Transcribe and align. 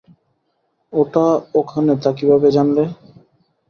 ওটা 0.93 1.25
ওখানে 1.59 1.93
তা 2.03 2.09
কীভাবে 2.17 2.47
জানলে? 2.55 2.83